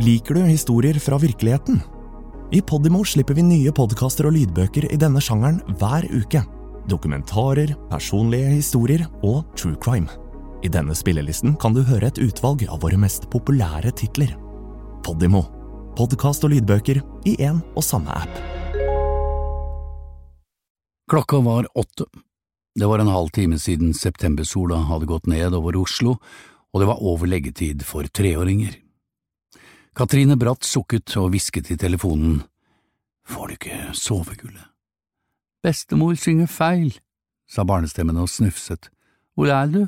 [0.00, 1.80] Liker du historier fra virkeligheten?
[2.52, 6.40] I Podimo slipper vi nye podkaster og lydbøker i denne sjangeren hver uke.
[6.88, 10.08] Dokumentarer, personlige historier og true crime.
[10.64, 14.32] I denne spillelisten kan du høre et utvalg av våre mest populære titler.
[15.04, 15.44] Podimo.
[16.00, 18.42] Podkast og lydbøker i én og samme app.
[21.12, 22.08] Klokka var åtte.
[22.72, 26.22] Det var en halv time siden septembersola hadde gått ned over Oslo,
[26.72, 28.80] og det var over leggetid for treåringer.
[29.96, 32.42] Katrine Bratt sukket og hvisket i telefonen.
[33.26, 34.62] Får du ikke sove, Gulle?
[35.62, 36.94] Bestemor synger feil,
[37.50, 38.88] sa barnestemmen og snufset.
[39.34, 39.82] Hvor er du?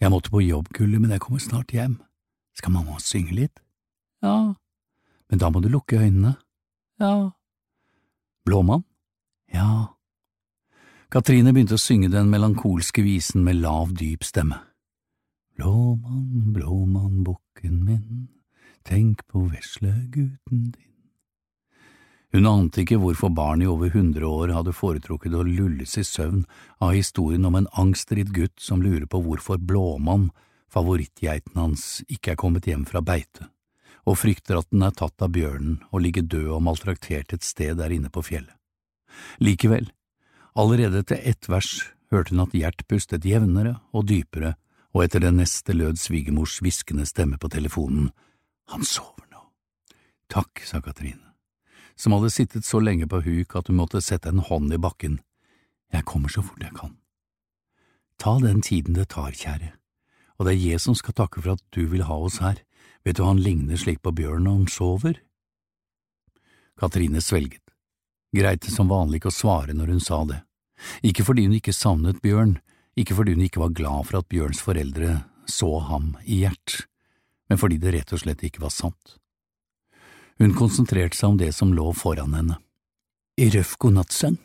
[0.00, 1.98] Jeg måtte på jobb, Gulle, men jeg kommer snart hjem.
[2.56, 3.60] Skal mamma synge litt?
[4.22, 4.54] Ja.
[5.30, 6.36] Men da må du lukke øynene.
[7.00, 7.30] Ja.
[8.46, 8.84] Blåmann?
[9.52, 9.96] Ja.
[11.10, 14.60] Katrine begynte å synge den melankolske visen med lav, dyp stemme.
[15.58, 16.29] Blåmann,
[19.30, 20.86] på veslegutten din.
[22.32, 26.44] Hun ante ikke hvorfor barn i over hundre år hadde foretrukket å lulles i søvn
[26.78, 30.28] av historien om en angstridd gutt som lurer på hvorfor Blåmann,
[30.70, 33.48] favorittgeiten hans, ikke er kommet hjem fra beite,
[34.06, 37.80] og frykter at den er tatt av bjørnen og ligger død og maltraktert et sted
[37.82, 38.54] der inne på fjellet.
[39.42, 39.90] Likevel,
[40.54, 41.80] allerede etter ett vers
[42.14, 44.54] hørte hun at Gjert pustet jevnere og dypere,
[44.94, 48.10] og etter det neste lød svigermors hviskende stemme på telefonen.
[48.70, 49.29] Han sover.
[50.30, 51.30] Takk, sa Katrine
[52.00, 55.18] som hadde sittet så lenge på huk at hun måtte sette en hånd i bakken.
[55.92, 56.96] Jeg kommer så fort jeg kan.
[58.20, 59.74] Ta den tiden det tar, kjære,
[60.38, 62.62] og det er jeg som skal takke for at du vil ha oss her,
[63.04, 65.20] vet du han ligner slik på Bjørn når han sover?
[66.80, 67.64] Katrine svelget.
[68.36, 70.42] Greit som vanlig ikke å svare når hun sa det,
[71.04, 72.58] ikke fordi hun ikke savnet Bjørn,
[72.96, 75.18] ikke fordi hun ikke var glad for at Bjørns foreldre
[75.50, 76.84] så ham i hjert,
[77.50, 79.20] men fordi det rett og slett ikke var sant.
[80.40, 82.56] Hun konsentrerte seg om det som lå foran henne.
[83.36, 84.38] I røff godnattsang,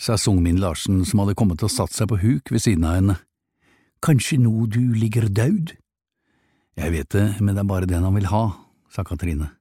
[0.00, 3.16] sa Sungmin Larsen som hadde kommet og satt seg på huk ved siden av henne.
[4.02, 5.74] Kanskje nå du ligger daud?
[6.80, 8.46] Jeg vet det, men det er bare den han vil ha,
[8.88, 9.52] sa Katrine.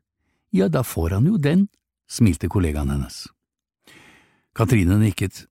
[0.56, 1.68] Ja, da får han jo den,
[2.10, 3.26] smilte kollegaen hennes.
[4.56, 5.46] Katrine nikket.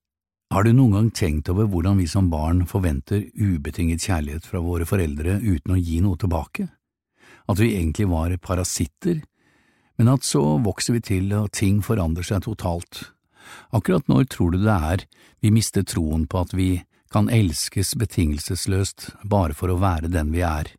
[0.50, 4.88] Har du noen gang tenkt over hvordan vi som barn forventer ubetinget kjærlighet fra våre
[4.88, 6.66] foreldre uten å gi noe tilbake?
[7.46, 9.20] At vi egentlig var parasitter
[10.00, 13.02] men at så vokser vi til og ting forandrer seg totalt.
[13.76, 15.02] Akkurat når tror du det er
[15.44, 16.70] vi mister troen på at vi
[17.12, 20.70] kan elskes betingelsesløst bare for å være den vi er?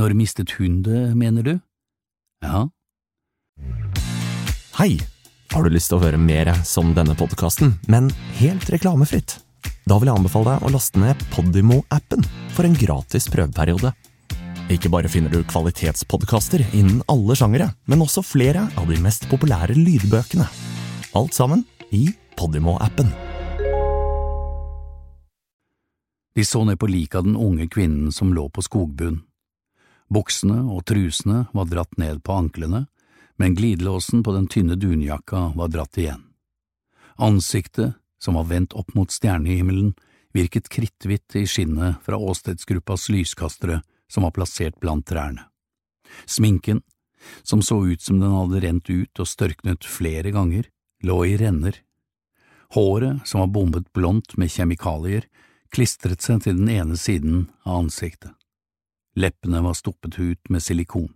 [0.00, 1.52] Når mistet hun det, mener du?
[2.40, 2.62] Ja.
[4.78, 4.96] Hei!
[5.52, 9.36] Har du lyst til å høre mer som denne podkasten, men helt reklamefritt?
[9.84, 12.24] Da vil jeg anbefale deg å laste ned Podimo-appen
[12.56, 13.92] for en gratis prøveperiode.
[14.70, 19.74] Ikke bare finner du kvalitetspodkaster innen alle sjangere, men også flere av de mest populære
[19.74, 20.46] lydbøkene.
[21.18, 22.06] Alt sammen i
[22.38, 23.10] Podimo-appen.
[26.32, 29.20] De så ned på liket av den unge kvinnen som lå på skogbunnen.
[30.12, 32.86] Buksene og trusene var dratt ned på anklene,
[33.40, 36.20] men glidelåsen på den tynne dunjakka var dratt igjen.
[37.16, 39.94] Ansiktet, som var vendt opp mot stjernehimmelen,
[40.36, 43.80] virket kritthvitt i skinnet fra åstedsgruppas lyskastere
[44.12, 45.48] som var plassert blant trærne.
[46.28, 46.82] Sminken,
[47.42, 50.68] som så ut som den hadde rent ut og størknet flere ganger,
[51.02, 51.78] lå i renner.
[52.74, 55.26] Håret, som var bombet blondt med kjemikalier,
[55.72, 58.32] klistret seg til den ene siden av ansiktet.
[59.16, 61.10] Leppene var stoppet ut med silikon,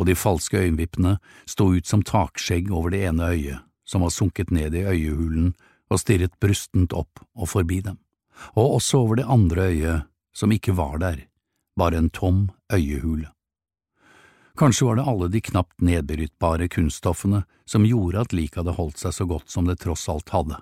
[0.00, 4.52] og de falske øyenvippene sto ut som takskjegg over det ene øyet, som var sunket
[4.54, 5.52] ned i øyehulen
[5.90, 7.98] og stirret brustent opp og forbi dem,
[8.54, 11.26] og også over det andre øyet, som ikke var der,
[11.80, 13.30] bare en tom øyehule.
[14.60, 19.14] Kanskje var det alle de knapt nedbrytbare kunststoffene som gjorde at liket hadde holdt seg
[19.16, 20.58] så godt som det tross alt hadde.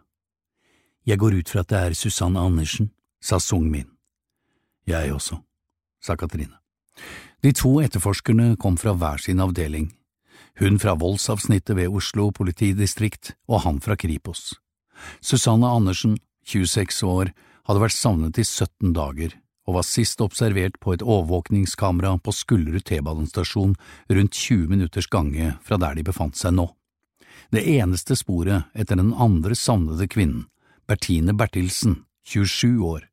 [1.08, 3.88] Jeg går ut fra at det er Susanne Andersen, sa Sung-min.
[4.86, 5.40] Jeg også,
[6.04, 6.60] sa Katrine.
[7.42, 9.90] De to etterforskerne kom fra hver sin avdeling,
[10.58, 14.54] hun fra voldsavsnittet ved Oslo politidistrikt og han fra Kripos.
[15.22, 17.32] Susanne Andersen, 26 år,
[17.66, 19.36] hadde vært savnet i 17 dager
[19.68, 23.74] og var sist observert på et overvåkningskamera på Skullerud T-banestasjon
[24.08, 26.70] rundt 20 minutters gange fra der de befant seg nå.
[27.52, 30.46] Det eneste sporet etter den andre savnede kvinnen,
[30.88, 33.04] Bertine Bertilsen, 27 år,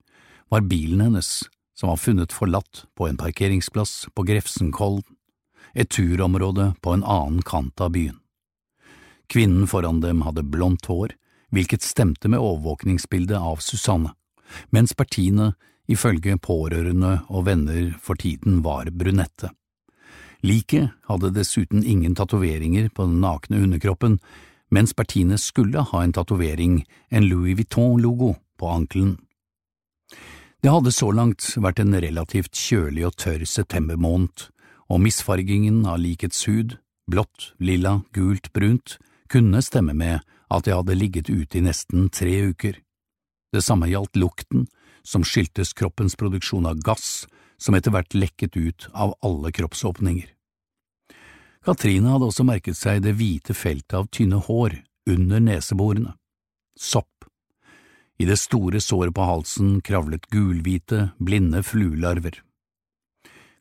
[0.48, 1.44] var bilen hennes,
[1.76, 5.04] som var funnet forlatt på en parkeringsplass på Grefsenkollen,
[5.76, 8.16] et turområde på en annen kant av byen.
[9.28, 11.18] Kvinnen foran dem hadde blondt hår,
[11.52, 14.14] hvilket stemte med overvåkningsbildet av Susanne,
[14.72, 15.52] mens Bertine
[15.92, 19.52] ifølge pårørende og venner for tiden var brunette.
[20.46, 24.20] Liket hadde dessuten ingen tatoveringer på den nakne underkroppen,
[24.70, 29.18] mens Bertine skulle ha en tatovering, en Louis Vuitton-logo, på ankelen.
[30.62, 34.48] Det hadde så langt vært en relativt kjølig og tørr septembermåned,
[34.90, 36.78] og misfargingen av likets hud,
[37.10, 38.98] blått, lilla, gult, brunt,
[39.30, 40.22] kunne stemme med
[40.54, 42.80] at jeg hadde ligget ute i nesten tre uker.
[43.54, 44.68] Det samme gjaldt lukten,
[45.06, 50.32] som skyldtes kroppens produksjon av gass, som etter hvert lekket ut av alle kroppsåpninger.
[51.66, 54.78] Katrine hadde også merket seg det hvite feltet av tynne hår
[55.10, 56.14] under neseborene.
[56.78, 57.26] Sopp.
[58.18, 62.42] I det store såret på halsen kravlet gulhvite, blinde fluelarver.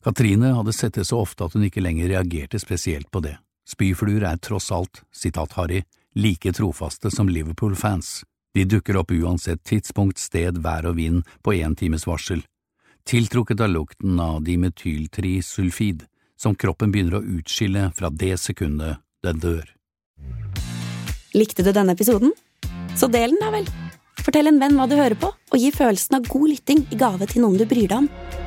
[0.05, 3.39] Katrine hadde sett det så ofte at hun ikke lenger reagerte spesielt på det.
[3.65, 5.81] Spyfluer er tross alt, sitat Harry,
[6.15, 8.21] like trofaste som Liverpool-fans.
[8.55, 12.45] De dukker opp uansett tidspunkt, sted, vær og vind på én times varsel,
[13.03, 16.05] tiltrukket av lukten av dimetyltrisulfid,
[16.39, 19.67] som kroppen begynner å utskille fra det sekundet den dør.
[21.35, 22.31] Likte du denne episoden?
[22.95, 23.67] Så del den, da vel!
[24.23, 27.27] Fortell en venn hva du hører på, og gi følelsen av god lytting i gave
[27.29, 28.44] til noen du bryr deg om.